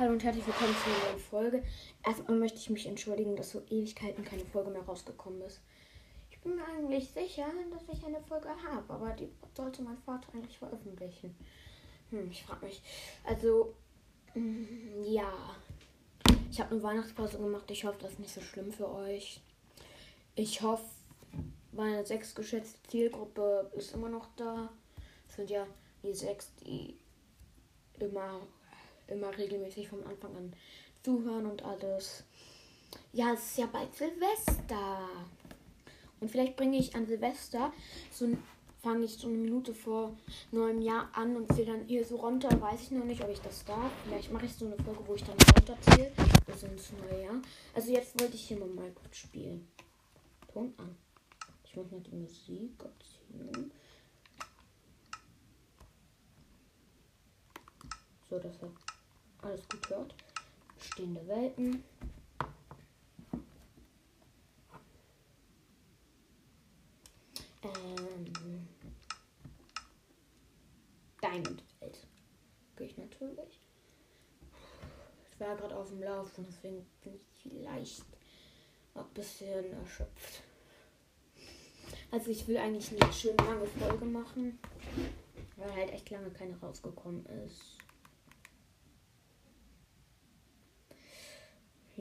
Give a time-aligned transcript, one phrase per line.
[0.00, 1.62] Hallo und herzlich willkommen zu einer neuen Folge.
[2.02, 5.60] Erstmal möchte ich mich entschuldigen, dass so Ewigkeiten keine Folge mehr rausgekommen ist.
[6.30, 10.32] Ich bin mir eigentlich sicher, dass ich eine Folge habe, aber die sollte mein Vater
[10.32, 11.36] eigentlich veröffentlichen.
[12.08, 12.80] Hm, ich frage mich.
[13.24, 13.74] Also,
[14.34, 15.30] mm, ja.
[16.50, 17.70] Ich habe eine Weihnachtspause gemacht.
[17.70, 19.42] Ich hoffe, das ist nicht so schlimm für euch.
[20.34, 20.86] Ich hoffe,
[21.72, 24.70] meine sechs geschätzte Zielgruppe ist immer noch da.
[25.26, 25.66] Das sind ja
[26.02, 26.96] die sechs, die
[27.98, 28.40] immer
[29.10, 30.52] immer regelmäßig vom Anfang an
[31.02, 32.24] zuhören und alles.
[33.12, 35.08] Ja, es ist ja bald Silvester.
[36.20, 37.72] Und vielleicht bringe ich an Silvester
[38.12, 38.26] so
[38.82, 40.16] fange ich so eine Minute vor
[40.52, 42.48] neuem Jahr an und zähle dann hier so runter.
[42.60, 43.92] Weiß ich noch nicht, ob ich das darf.
[44.04, 46.12] Vielleicht mache ich so eine Folge, wo ich dann runterzähle.
[46.46, 47.42] Das ist ins neue Jahr.
[47.74, 49.68] Also jetzt wollte ich hier mal Minecraft spielen.
[50.52, 50.96] Ton an.
[51.64, 53.70] Ich muss mal die Musik abziehen.
[58.28, 58.70] So, dass er
[59.42, 60.14] alles gut hört.
[60.78, 61.84] Bestehende Welten.
[67.62, 68.68] Ähm,
[71.22, 72.06] Diamond Welt.
[72.76, 73.60] Gehe ich natürlich.
[75.32, 78.04] Ich war gerade auf dem Laufen, deswegen bin ich vielleicht
[78.94, 80.42] ein bisschen erschöpft.
[82.10, 84.58] Also ich will eigentlich eine schön lange Folge machen,
[85.56, 87.79] weil halt echt lange keine rausgekommen ist.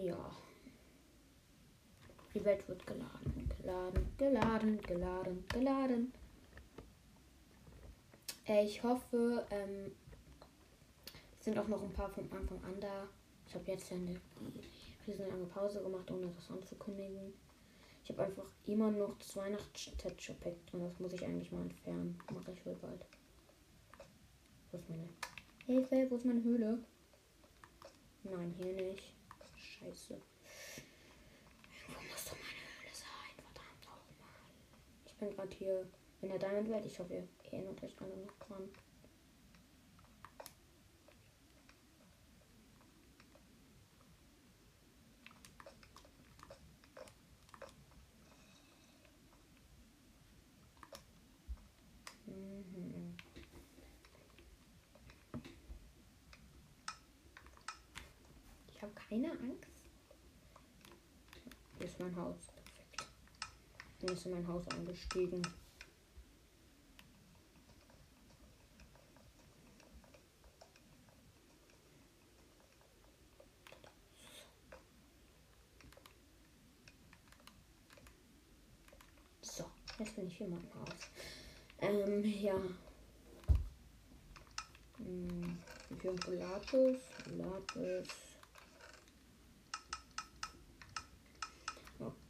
[0.03, 0.31] Ja.
[2.33, 6.13] Die Welt wird geladen, geladen, geladen, geladen, geladen.
[8.47, 9.91] Äh, ich hoffe, ähm,
[11.39, 13.07] sind auch noch ein paar vom Anfang an da.
[13.47, 14.15] Ich habe jetzt ja eine
[15.05, 17.33] riesenlange Pause gemacht, ohne das anzukündigen.
[18.03, 20.83] Ich habe einfach immer noch das Weihnachts-Texture-Pack drin.
[20.83, 22.17] Das muss ich eigentlich mal entfernen.
[22.33, 23.05] Mache ich wohl bald.
[24.71, 25.09] Wo ist meine
[25.65, 26.07] Hilfe?
[26.09, 26.79] Wo ist meine Höhle?
[28.23, 29.18] Nein, hier nicht.
[29.79, 30.21] Scheiße.
[31.87, 33.33] Wo muss doch meine Höhle sein?
[33.37, 34.33] Verdammt nochmal.
[35.05, 35.87] Ich bin gerade hier
[36.21, 36.85] in der Diamond Welt.
[36.85, 38.69] Ich hoffe, ihr erinnert euch alle noch dran.
[52.25, 53.15] Mhm.
[58.67, 59.67] Ich habe keine Angst.
[61.77, 62.47] Hier ist mein Haus.
[62.55, 63.07] Perfekt.
[63.99, 65.41] Dann ist in mein Haus eingestiegen.
[79.41, 79.63] So,
[79.99, 80.89] jetzt bin ich hier mal im Haus.
[81.79, 82.55] Ähm, ja.
[84.97, 85.59] Hm,
[86.27, 86.99] Lapis,
[87.37, 88.28] Lapis.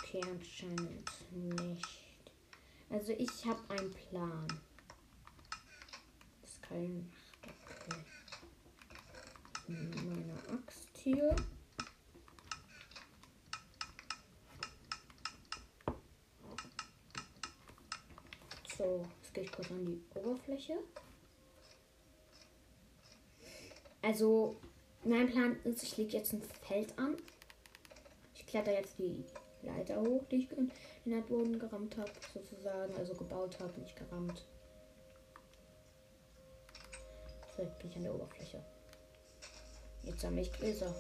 [0.10, 1.88] Okay, anscheinend nicht.
[2.90, 4.48] Also ich habe einen Plan.
[6.42, 7.12] Das ist kein
[7.44, 8.02] okay.
[9.68, 11.36] Meine Axt hier.
[18.76, 20.80] So, jetzt gehe ich kurz an die Oberfläche.
[24.02, 24.60] Also,
[25.04, 27.16] mein Plan ist, ich lege jetzt ein Feld an.
[28.34, 29.24] Ich kletter jetzt die
[29.62, 30.72] Leiter hoch, die ich in
[31.12, 32.96] den Boden gerammt habe, sozusagen.
[32.98, 34.46] Also gebaut habe, nicht gerammt.
[37.58, 38.64] Jetzt bin ich an der Oberfläche.
[40.04, 40.94] Jetzt sammle ich Gläser.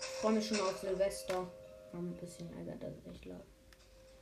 [0.00, 1.46] Ich freue mich schon auf Silvester.
[1.92, 3.44] Haben ein bisschen Ärger, das ist echt laut.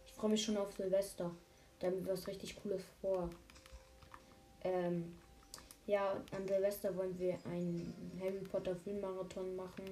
[0.06, 1.34] Ich freue mich schon auf Silvester.
[1.78, 3.31] Da haben wir was richtig Cooles vor.
[4.62, 5.19] Ähm,
[5.87, 9.84] ja, an Silvester wollen wir einen Harry Potter Filmmarathon machen.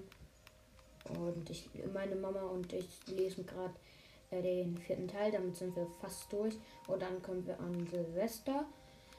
[1.08, 3.74] Und ich, meine Mama und ich lesen gerade
[4.30, 5.33] äh, den vierten Teil.
[5.33, 6.56] Damit sind wir fast durch.
[6.86, 8.65] Und dann können wir an Silvester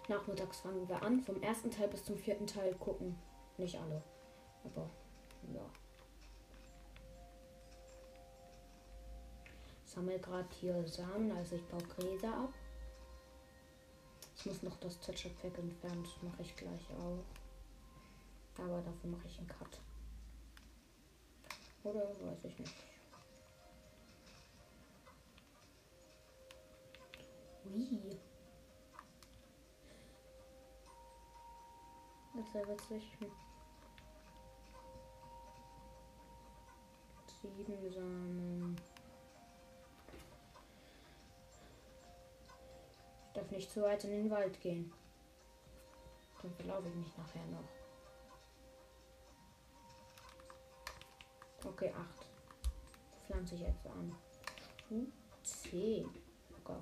[0.09, 1.21] nachmittags fangen wir an.
[1.21, 3.15] Vom ersten Teil bis zum vierten Teil gucken.
[3.57, 4.01] Nicht alle.
[4.63, 4.89] Aber
[5.53, 5.61] ja.
[9.93, 12.53] sammle gerade hier Samen, also ich baue Gräser ab.
[14.43, 17.23] Ich muss noch das Texture Pack entfernen, das mache ich gleich auch.
[18.61, 19.79] Aber dafür mache ich einen Cut.
[21.85, 22.75] Oder weiß ich nicht.
[27.63, 28.19] Wie?
[32.35, 33.17] Das ist ja witzig.
[37.41, 38.92] Sieben Samen.
[43.53, 44.91] Nicht zu weit in den Wald gehen.
[46.41, 47.63] Dann verlaufe ich mich nachher noch.
[51.65, 52.27] Okay, 8.
[53.25, 54.15] Pflanze ich jetzt an.
[54.89, 55.11] Hm,
[55.43, 56.09] 10.
[56.63, 56.77] Okay.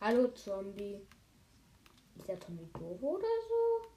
[0.00, 1.00] Hallo Zombie.
[2.24, 3.88] Ist der Zombie doof oder so?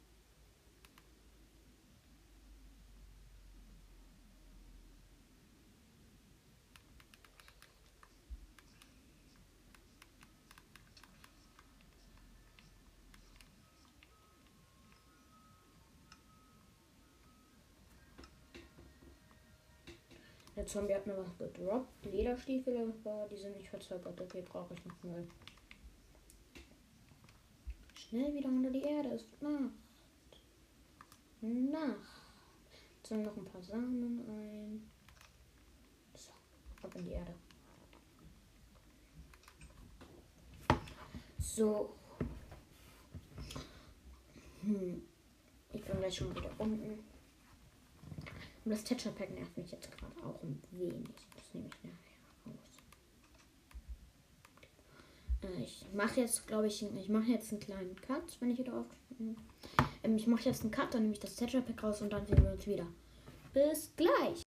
[20.58, 21.88] Der Zombie hat mir was gedroppt.
[22.12, 22.94] Lederstiefel,
[23.32, 24.20] die sind nicht verzögert.
[24.20, 25.24] Okay, brauche ich nicht mehr.
[28.10, 29.10] Schnell wieder unter die Erde.
[29.10, 29.74] Es wird Nacht.
[31.42, 32.28] Nacht.
[32.98, 34.90] Jetzt noch ein paar Samen ein.
[36.14, 36.32] So,
[36.84, 37.34] ab in die Erde.
[41.40, 41.96] So.
[44.62, 45.02] Hm.
[45.74, 47.00] Ich bin gleich schon wieder unten.
[48.64, 51.10] Und das Tetcher Pack nervt mich jetzt gerade auch ein wenig.
[51.36, 52.78] Das nehme ich nachher aus.
[55.37, 58.74] Äh, ich mache jetzt, glaube ich, ich mache jetzt einen kleinen Cut, wenn ich wieder
[58.74, 58.86] auf.
[60.04, 62.26] Ähm, ich mache jetzt einen Cut, dann nehme ich das Tetcher Pack raus und dann
[62.26, 62.88] sehen wir uns wieder.
[63.54, 64.44] Bis gleich.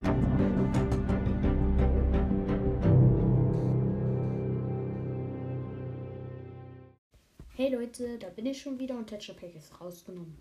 [7.53, 10.37] Hey Leute, da bin ich schon wieder und Tetcher Pack ist rausgenommen.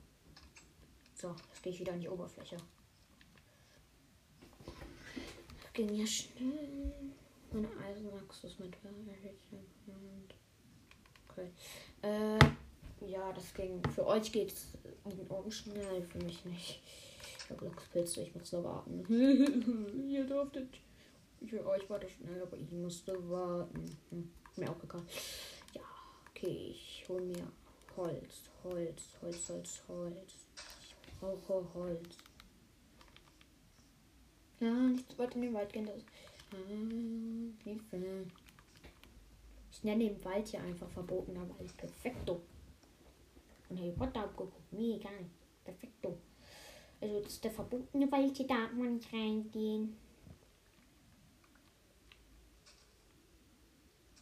[1.14, 2.56] So, jetzt gehe ich wieder an die Oberfläche
[5.86, 6.92] ging ja schnell.
[7.52, 8.76] Meine Eisenachse ist mit
[11.40, 11.50] Okay.
[12.02, 12.38] Äh,
[13.06, 13.82] ja, das ging.
[13.94, 14.66] Für euch geht es
[15.04, 16.82] in Augen schnell, für mich nicht.
[17.38, 19.04] Ich habe Glückspilze, ich muss nur warten.
[20.10, 20.68] ihr durftet.
[21.46, 23.96] Für euch war das schnell, aber ich musste warten.
[24.10, 25.02] Hm, mir auch egal.
[25.74, 25.80] Ja,
[26.28, 27.50] okay, ich hol mir
[27.96, 30.34] Holz, Holz, Holz, Holz, Holz.
[30.82, 32.16] Ich brauche Holz.
[34.60, 35.86] Ja, nicht zu weit in den Wald gehen.
[35.86, 36.02] Das
[37.64, 38.26] Hilfe.
[39.80, 41.74] Ich nenne den Wald hier einfach verbotener Wald.
[41.74, 42.42] Perfekto.
[43.70, 44.70] Und Harry Potter abgeguckt.
[44.74, 45.24] Mir egal.
[45.64, 46.18] Perfekto.
[47.00, 49.96] Also das ist der verbotene Wald, hier darf man nicht reingehen.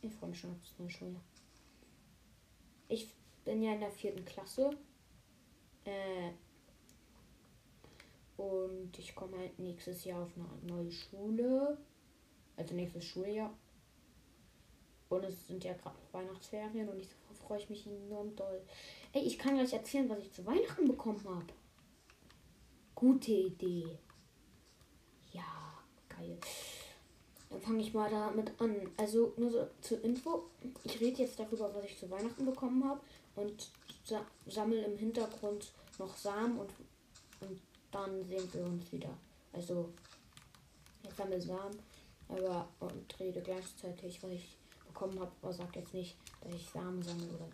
[0.00, 1.24] Ich freue mich schon auf neue Schuljahr.
[2.88, 3.12] Ich
[3.44, 4.70] bin ja in der vierten Klasse.
[5.84, 6.30] Äh,
[8.36, 11.76] und ich komme halt nächstes Jahr auf eine neue Schule.
[12.56, 13.52] Also nächstes Schuljahr.
[15.08, 17.08] Und es sind ja gerade Weihnachtsferien und ich
[17.46, 18.60] freue ich mich enorm doll.
[19.12, 21.46] Ey, ich kann gleich erzählen, was ich zu Weihnachten bekommen habe.
[22.94, 23.98] Gute Idee.
[25.32, 25.78] Ja,
[26.08, 26.36] geil.
[27.48, 28.76] Dann fange ich mal damit an.
[28.98, 30.44] Also nur so zur Info.
[30.84, 33.00] Ich rede jetzt darüber, was ich zu Weihnachten bekommen habe
[33.36, 33.70] und
[34.04, 36.70] sa sammle im Hintergrund noch Samen und,
[37.40, 39.16] und dann sehen wir uns wieder.
[39.52, 39.90] Also,
[41.02, 41.78] ich sammle Samen,
[42.28, 44.57] aber und rede gleichzeitig, was ich
[44.98, 47.48] bekommen habe, aber sag jetzt nicht, dass ich Samen sammle oder.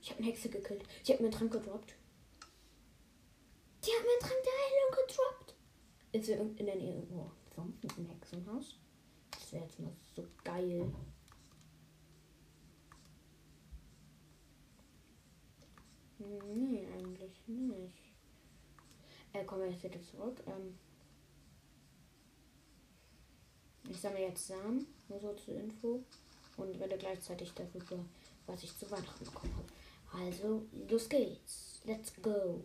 [0.00, 0.84] Ich habe eine Hexe gekillt.
[1.02, 1.94] Sie hat mir einen Trank gedroppt.
[3.84, 5.54] Die hat mir einen Trank der Heilung gedroppt.
[6.12, 8.78] Ist sie in der Nähe irgendwo sonst ein Hexenhaus?
[9.32, 10.92] Das wäre jetzt mal so geil.
[16.18, 18.12] Nee, eigentlich nicht.
[19.32, 20.42] Äh, wir jetzt wieder zurück.
[20.46, 20.78] Ähm,
[23.90, 26.02] ich sammle jetzt Samen, nur so zur Info.
[26.56, 28.04] Und werde gleichzeitig darüber,
[28.46, 30.24] was ich zu Weihnachten bekommen habe.
[30.24, 31.80] Also, los geht's.
[31.84, 32.60] Let's go.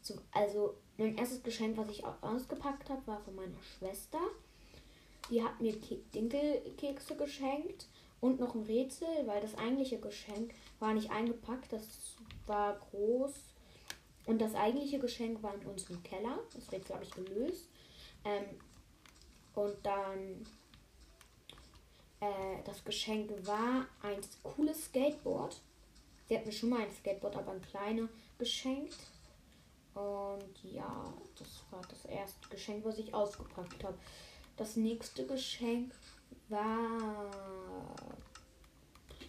[0.00, 4.20] So, also, mein erstes Geschenk, was ich ausgepackt habe, war von meiner Schwester.
[5.30, 5.74] Die hat mir
[6.14, 7.88] Dinkelkekse geschenkt
[8.20, 11.72] und noch ein Rätsel, weil das eigentliche Geschenk war nicht eingepackt.
[11.72, 11.86] Das
[12.46, 13.32] war groß.
[14.26, 16.38] Und das eigentliche Geschenk war in unserem Keller.
[16.54, 17.68] Das wird, glaube ich, gelöst.
[18.24, 18.44] Ähm,
[19.54, 20.46] und dann
[22.20, 25.60] äh, das Geschenk war ein cooles Skateboard.
[26.28, 28.08] Sie hat mir schon mal ein Skateboard, aber ein kleiner
[28.38, 28.96] geschenkt.
[29.94, 33.96] Und ja, das war das erste Geschenk, was ich ausgepackt habe.
[34.56, 35.92] Das nächste Geschenk
[36.48, 37.10] war.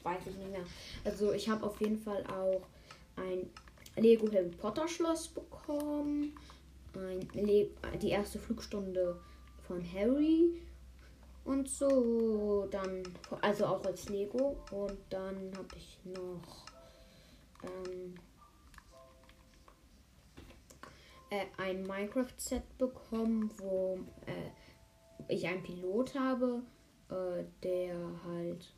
[0.03, 0.65] Weiß ich nicht mehr.
[1.03, 2.61] Also ich habe auf jeden Fall auch
[3.15, 3.49] ein
[3.95, 6.37] Lego Harry Potter Schloss bekommen.
[6.93, 7.69] Ein Le
[8.01, 9.19] die erste Flugstunde
[9.67, 10.61] von Harry.
[11.45, 12.67] und so.
[12.71, 13.03] Dann,
[13.41, 14.57] also auch als Lego.
[14.71, 16.65] Und dann habe ich noch
[17.63, 18.15] ähm,
[21.29, 26.63] äh, ein Minecraft-Set bekommen, wo äh, ich einen Pilot habe,
[27.09, 27.95] äh, der
[28.25, 28.73] halt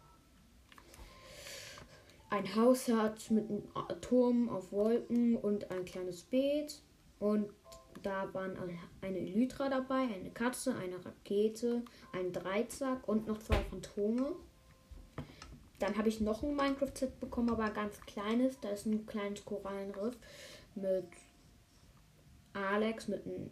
[2.30, 6.82] ein Haus hat mit einem Turm auf Wolken und ein kleines Beet.
[7.20, 7.50] Und
[8.04, 8.58] da waren
[9.02, 14.36] eine Elytra dabei, eine Katze, eine Rakete, ein Dreizack und noch zwei Phantome.
[15.80, 18.60] Dann habe ich noch ein Minecraft-Set bekommen, aber ein ganz kleines.
[18.60, 20.18] Da ist ein kleines Korallenriff
[20.76, 21.06] mit
[22.54, 23.52] Alex, mit einem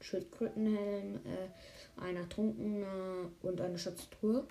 [0.00, 4.46] Schildkrötenhelm, äh, einer Trunkene und eine Schatztruhe.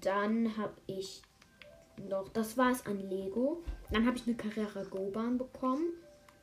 [0.00, 1.22] Dann habe ich
[1.98, 3.62] noch, das war es an Lego.
[3.90, 5.92] Dann habe ich eine Carrera Go-Bahn bekommen.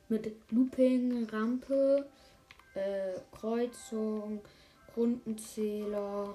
[0.08, 2.06] Mit Looping, Rampe,
[2.74, 4.42] äh, Kreuzung,
[4.96, 6.34] Rundenzähler.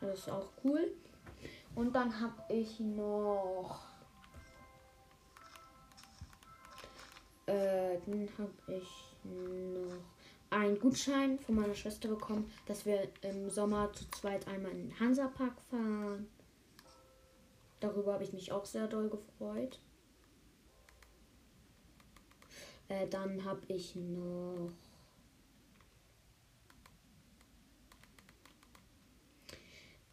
[0.00, 0.92] Das ist auch cool.
[1.74, 3.80] Und dann habe ich noch.
[7.46, 8.88] Äh, dann habe ich
[9.24, 9.96] noch
[10.50, 15.00] einen Gutschein von meiner Schwester bekommen, dass wir im Sommer zu zweit einmal in den
[15.00, 16.28] Hansapark fahren.
[17.82, 19.80] Darüber habe ich mich auch sehr doll gefreut.
[22.88, 24.70] Äh, dann habe ich noch.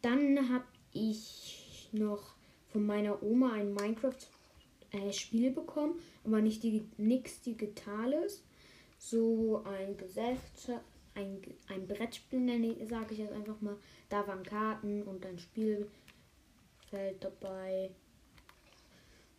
[0.02, 2.34] Dann habe ich noch
[2.72, 8.42] von meiner Oma ein Minecraft-Spiel äh, bekommen, aber nicht die, nichts Digitales.
[8.98, 10.82] So ein Gesellschaft,
[11.14, 13.76] ein, ein Brettspiel, sage ich jetzt einfach mal.
[14.08, 15.88] Da waren Karten und ein Spiel
[16.90, 17.90] Feld dabei.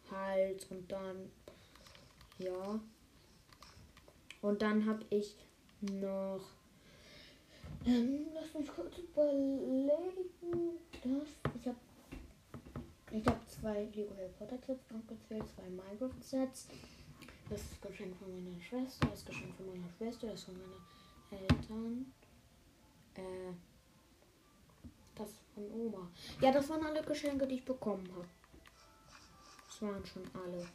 [0.09, 1.31] Halt und dann
[2.39, 2.79] ja.
[4.41, 5.35] Und dann habe ich
[5.81, 6.41] noch
[7.85, 9.89] ähm, lass mich kurz überlegen.
[11.03, 11.77] Das ich habe
[13.11, 16.67] ich habe zwei Lego Harry Potter Sets aufgezählt, zwei Minecraft Sets.
[17.49, 22.13] Das ist Geschenk von meiner Schwester, das Geschenk von meiner Schwester, das von meinen Eltern.
[23.15, 23.53] Äh,
[25.15, 26.09] das von Oma.
[26.39, 28.27] Ja, das waren alle Geschenke, die ich bekommen habe.
[29.67, 30.65] Das waren schon alle.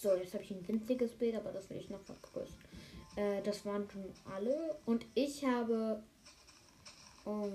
[0.00, 2.58] So, jetzt habe ich ein winziges Bild, aber das will ich noch vergrößern.
[3.16, 4.78] Äh, das waren schon alle.
[4.86, 6.02] Und ich habe.
[7.24, 7.48] Oh,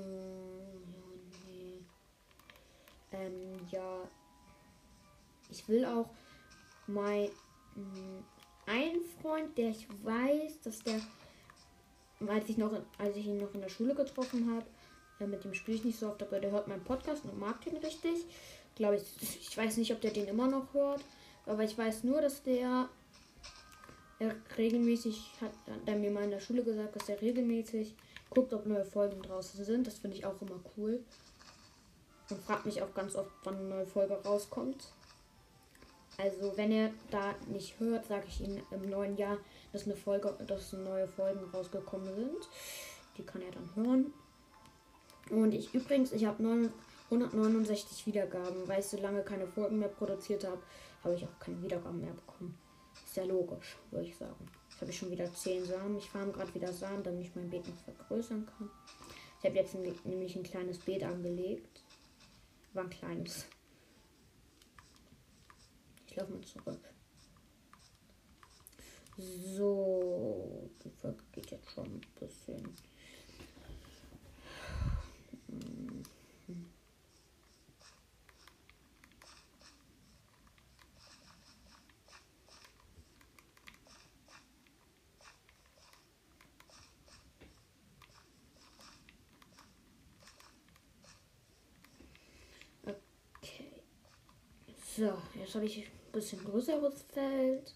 [1.48, 1.80] nee.
[3.13, 4.10] Ähm, ja.
[5.50, 6.10] Ich will auch
[6.88, 7.30] mein.
[8.65, 11.00] Ein Freund, der ich weiß, dass der.
[12.27, 14.65] Als ich, noch, als ich ihn noch in der Schule getroffen habe,
[15.24, 17.62] ja, mit dem spiele ich nicht so oft, aber der hört meinen Podcast und mag
[17.62, 18.25] den richtig.
[18.75, 21.01] Glaube ich, ich weiß nicht, ob der den immer noch hört,
[21.46, 22.89] aber ich weiß nur, dass der
[24.20, 25.51] er regelmäßig hat
[25.86, 27.94] er mir mal in der Schule gesagt, dass er regelmäßig
[28.30, 29.88] guckt, ob neue Folgen draußen sind.
[29.88, 31.03] Das finde ich auch immer cool.
[32.30, 34.88] Und fragt mich auch ganz oft, wann eine neue Folge rauskommt.
[36.18, 39.38] Also wenn er da nicht hört, sage ich ihm im neuen Jahr,
[39.72, 42.50] dass eine Folge, dass neue Folgen rausgekommen sind.
[43.18, 44.13] Die kann er dann hören.
[45.30, 46.70] Und ich übrigens, ich habe
[47.10, 50.62] 169 Wiedergaben, weil ich so lange keine Folgen mehr produziert habe,
[51.03, 52.58] habe ich auch keine Wiedergaben mehr bekommen.
[53.06, 54.48] Ist ja logisch, würde ich sagen.
[54.70, 55.98] Jetzt habe ich schon wieder 10 Samen.
[55.98, 58.70] Ich farm gerade wieder Samen, damit ich mein Beet noch vergrößern kann.
[59.39, 61.84] Ich habe jetzt nämlich ein kleines Beet angelegt.
[62.74, 63.46] War ein kleines.
[66.08, 66.80] Ich laufe mal zurück.
[69.18, 72.74] So, die Folge geht jetzt schon ein bisschen
[94.95, 97.74] So, jetzt habe ich ein bisschen größeres Feld.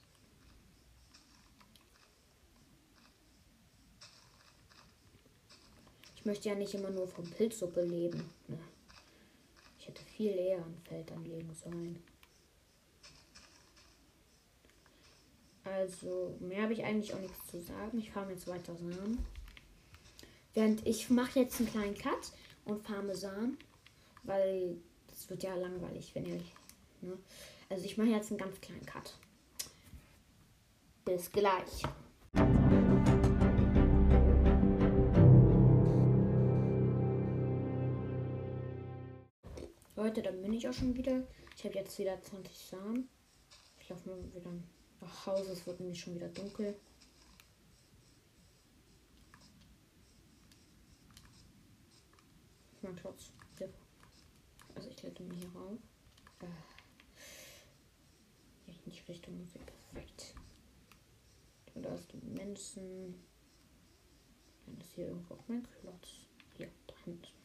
[6.28, 8.30] Möchte ja nicht immer nur von Pilzsuppe leben.
[8.48, 8.60] Ne?
[9.80, 12.04] Ich hätte viel eher ein Feld anlegen sollen.
[15.64, 17.98] Also, mehr habe ich eigentlich auch nichts zu sagen.
[17.98, 19.26] Ich farme jetzt weiter Samen.
[20.54, 22.32] Während ich mache jetzt einen kleinen Cut
[22.66, 23.58] und farme Samen,
[24.24, 24.78] weil
[25.12, 26.42] es wird ja langweilig, wenn ihr
[27.02, 27.18] Ne?
[27.70, 29.14] Also ich mache jetzt einen ganz kleinen Cut.
[31.06, 31.84] Bis gleich.
[40.18, 41.28] Leute, dann bin ich auch schon wieder.
[41.56, 43.08] Ich habe jetzt wieder 20 Samen.
[43.80, 44.52] Ich laufe mal wieder
[45.02, 46.76] Ach, Haus, es wird nämlich schon wieder dunkel.
[52.82, 53.32] Mein Klotz.
[54.74, 55.78] Also ich kletter mir hier rauf.
[56.42, 56.48] Äh.
[58.86, 59.62] Nicht Richtung Musik.
[59.68, 60.34] Perfekt.
[61.76, 63.24] Und da ist die Menschen.
[64.66, 66.26] Dann ist hier irgendwo auch mein Klotz.
[66.58, 67.37] Hier, da hinten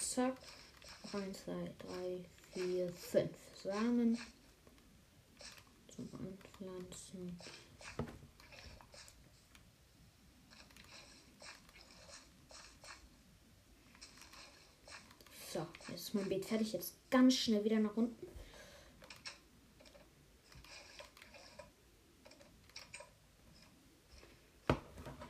[0.00, 0.36] zack.
[1.12, 3.30] 1, 2, 3, 4, 5
[3.62, 4.18] Samen
[5.94, 7.38] zum Anpflanzen.
[15.52, 16.72] So, jetzt ist mein Beet fertig.
[16.72, 18.26] Jetzt ganz schnell wieder nach unten.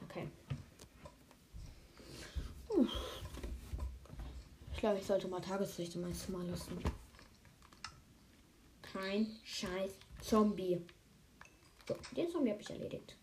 [0.09, 0.29] Okay.
[2.69, 2.87] Puh.
[4.72, 6.77] Ich glaube, ich sollte mal Tageslicht meisten Mal lassen.
[8.83, 10.85] Kein scheiß Zombie.
[11.87, 13.17] So, den Zombie habe ich erledigt.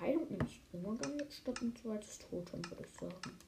[0.00, 3.38] Heilung nehme ich immer gerne statt ein zweites Totem, würde ich sagen.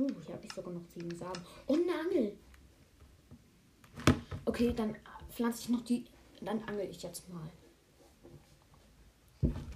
[0.00, 0.34] Uh, hier
[1.00, 1.44] sieben Samen.
[1.66, 2.36] Und eine Angel.
[4.44, 4.96] Okay, dann
[5.30, 6.04] pflanze ich noch die.
[6.40, 7.50] Dann angel ich jetzt mal.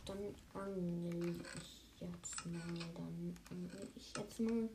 [0.04, 2.60] Dann angel ich jetzt mal.
[2.94, 4.68] Dann angel ich jetzt mal.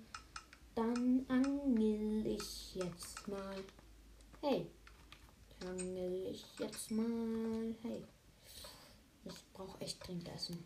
[0.75, 3.63] Dann angel ich jetzt mal.
[4.41, 4.67] Hey.
[5.62, 7.75] Angel ich jetzt mal.
[7.81, 8.03] Hey.
[9.25, 10.65] Ich brauche echt dringend Essen.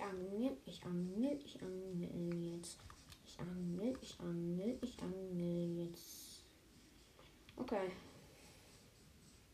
[0.00, 2.78] Ich angel, ich angel, ich angel jetzt.
[3.26, 6.42] Ich angel, ich angel, ich angel jetzt.
[7.54, 7.90] Okay.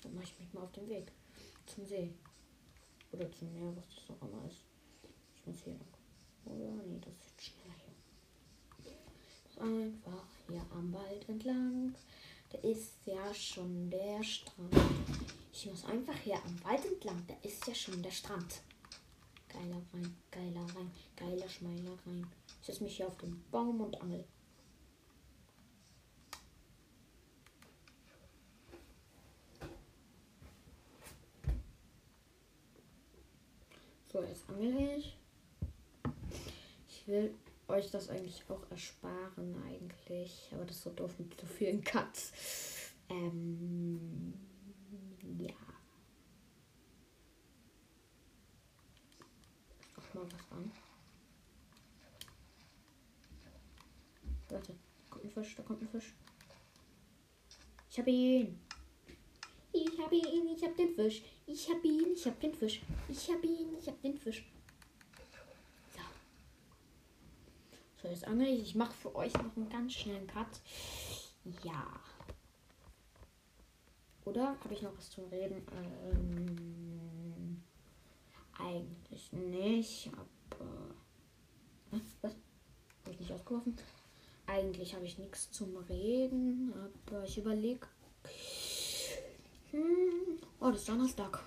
[0.02, 1.10] Dann mache ich mich mal auf den Weg
[1.66, 2.12] zum See.
[3.10, 4.62] Oder zum Meer, was das auch immer ist.
[5.34, 5.82] Ich muss hier lang.
[6.44, 6.70] Oder?
[6.84, 7.74] Nee, das ist schneller
[8.84, 9.62] hier.
[9.64, 11.92] Einfach hier am Wald entlang.
[12.50, 14.76] Da ist ja schon der Strand.
[15.52, 17.24] Ich muss einfach hier am Wald entlang.
[17.26, 18.60] Da ist ja schon der Strand.
[19.48, 22.26] Geiler rein, geiler rein, geiler Schmeiler rein.
[22.60, 24.24] Ich setze mich hier auf den Baum und angel.
[34.12, 35.16] So, jetzt angel ich.
[36.88, 37.34] Ich will
[37.68, 40.48] euch das eigentlich auch ersparen eigentlich.
[40.52, 42.32] Aber das ist so doof mit so vielen Cuts.
[43.08, 44.32] Ähm,
[45.38, 45.54] ja.
[49.96, 50.72] Mach mal was an.
[54.48, 54.78] Warte, da
[55.10, 56.14] kommt ein Fisch, da kommt ein Fisch.
[57.90, 58.58] Ich habe ihn.
[59.70, 61.22] Ich habe ihn, ich habe den Fisch.
[61.46, 62.80] Ich habe ihn, ich habe den Fisch.
[63.06, 64.50] Ich habe ihn, ich habe den Fisch.
[65.94, 66.00] So.
[68.00, 68.62] So, jetzt angel ich.
[68.62, 70.48] Ich mache für euch noch einen ganz schnellen Cut.
[71.62, 71.86] Ja.
[74.24, 75.66] Oder habe ich noch was zum Reden?
[76.10, 77.62] Ähm,
[78.58, 80.94] eigentlich nicht, aber.
[81.90, 82.00] Was?
[82.22, 82.32] Was?
[83.04, 83.76] Habe ich nicht ausgeworfen?
[84.46, 86.72] Eigentlich habe ich nichts zum Reden,
[87.06, 87.86] aber ich überlege.
[89.72, 90.38] Hm.
[90.60, 91.42] Oh, das ist Donnerstag.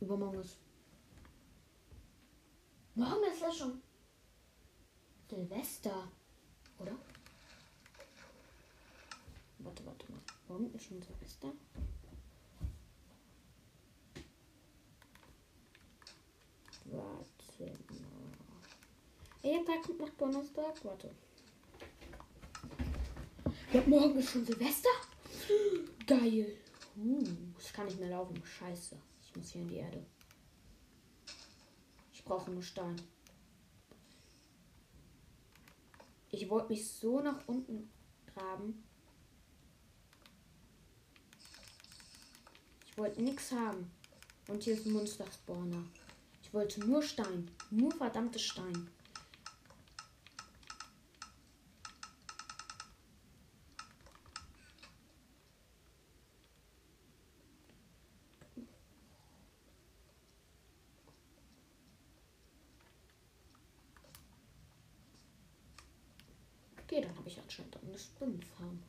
[0.00, 0.58] Übermorgen ist.
[2.94, 3.80] Morgen ist ja schon
[5.28, 6.10] Silvester,
[6.78, 6.96] oder?
[9.58, 10.20] Warte, warte mal.
[10.48, 11.48] Morgen ist schon Silvester.
[11.48, 12.10] Warte mal.
[19.78, 20.84] Kommt noch Donnerstag.
[20.84, 21.10] Warte.
[23.72, 24.88] Ja, morgen ist schon Silvester.
[26.06, 26.56] Geil.
[26.96, 27.24] Uh.
[27.58, 28.42] Ich kann nicht mehr laufen.
[28.44, 28.96] Scheiße.
[29.22, 30.04] Ich muss hier in die Erde.
[32.12, 33.00] Ich brauche nur Stein.
[36.30, 37.90] Ich wollte mich so nach unten
[38.34, 38.84] graben.
[42.86, 43.90] Ich wollte nichts haben.
[44.48, 45.84] Und hier ist ein Monster-Spawner.
[46.42, 47.50] Ich wollte nur Stein.
[47.70, 48.90] Nur verdammte Stein.
[66.90, 68.82] Okay, dann habe ich anscheinend eine Spinnenfarm.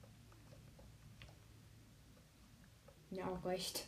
[3.11, 3.87] Ja, auch recht.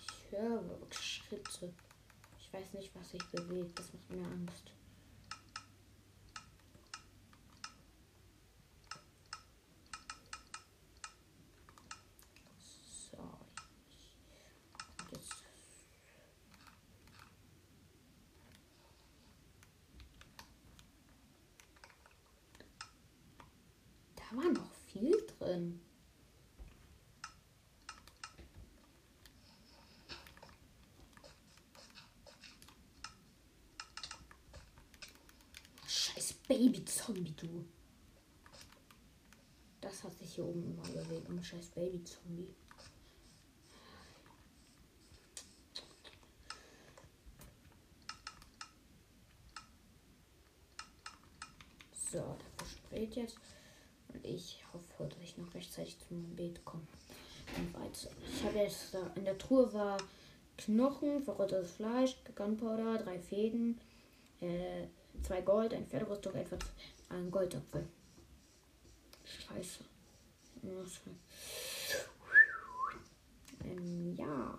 [0.00, 1.72] Ich höre Schritte.
[2.40, 3.78] Ich weiß nicht, was sich bewegt.
[3.78, 4.72] Das macht mir Angst.
[24.34, 25.80] war noch viel drin.
[35.86, 37.64] Scheiß Baby-Zombie, du.
[39.80, 41.30] Das hat sich hier oben immer bewegt.
[41.30, 42.54] Ein scheiß Baby-Zombie.
[52.12, 53.38] So, der verspricht jetzt.
[54.08, 56.86] Und ich hoffe, dass ich noch rechtzeitig zum Beet komme.
[58.30, 59.96] Ich habe jetzt da in der Truhe war
[60.58, 63.80] Knochen, verrottetes Fleisch, Gunpowder, drei Fäden,
[64.42, 64.86] äh,
[65.22, 66.60] zwei Gold, ein Pferderüstung, etwas
[67.08, 67.86] ein Goldapfel.
[69.24, 69.84] Scheiße.
[73.64, 74.58] Ähm, ja.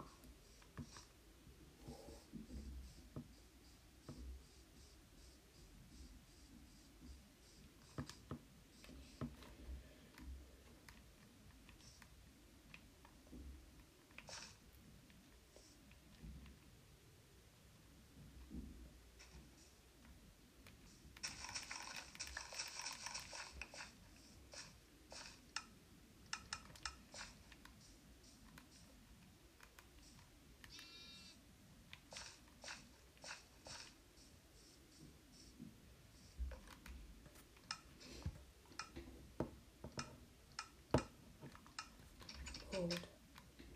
[42.73, 42.95] Code.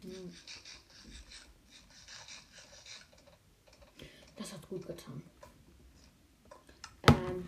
[0.02, 0.34] Hm.
[4.36, 5.22] Das hat gut getan.
[7.08, 7.48] Ähm,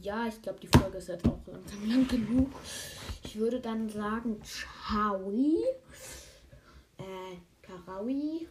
[0.00, 2.50] ja, ich glaube, die Folge ist jetzt auch langsam lang genug.
[3.22, 5.30] Ich würde dann sagen, ciao.
[6.96, 8.48] Äh, Karawi,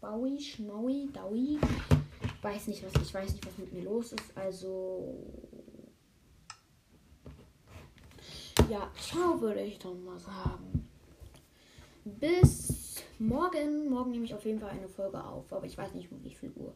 [0.00, 1.58] Baui, Schmaui, Daui.
[2.22, 4.36] Ich weiß nicht, was ich weiß nicht, was mit mir los ist.
[4.36, 5.16] Also
[8.68, 10.81] ja, ciao würde ich dann mal sagen
[12.04, 13.88] bis morgen.
[13.88, 16.34] Morgen nehme ich auf jeden Fall eine Folge auf, aber ich weiß nicht um wie
[16.34, 16.74] viel Uhr.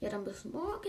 [0.00, 0.88] Ja, dann bis morgen.